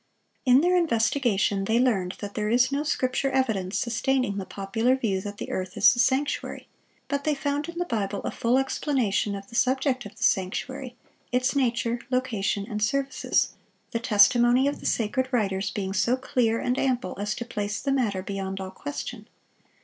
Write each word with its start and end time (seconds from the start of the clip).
In 0.47 0.61
their 0.61 0.75
investigation 0.75 1.65
they 1.65 1.77
learned 1.79 2.13
that 2.21 2.33
there 2.33 2.49
is 2.49 2.71
no 2.71 2.81
Scripture 2.81 3.29
evidence 3.29 3.77
sustaining 3.77 4.37
the 4.39 4.47
popular 4.47 4.95
view 4.95 5.21
that 5.21 5.37
the 5.37 5.51
earth 5.51 5.77
is 5.77 5.93
the 5.93 5.99
sanctuary; 5.99 6.67
but 7.07 7.23
they 7.23 7.35
found 7.35 7.69
in 7.69 7.77
the 7.77 7.85
Bible 7.85 8.21
a 8.21 8.31
full 8.31 8.57
explanation 8.57 9.35
of 9.35 9.47
the 9.49 9.53
subject 9.53 10.07
of 10.07 10.15
the 10.15 10.23
sanctuary, 10.23 10.95
its 11.31 11.55
nature, 11.55 11.99
location, 12.09 12.65
and 12.67 12.81
services; 12.81 13.49
the 13.91 13.99
testimony 13.99 14.67
of 14.67 14.79
the 14.79 14.87
sacred 14.87 15.29
writers 15.31 15.69
being 15.69 15.93
so 15.93 16.17
clear 16.17 16.59
and 16.59 16.79
ample 16.79 17.15
as 17.19 17.35
to 17.35 17.45
place 17.45 17.79
the 17.79 17.91
matter 17.91 18.23
beyond 18.23 18.59
all 18.59 18.71
question. 18.71 19.27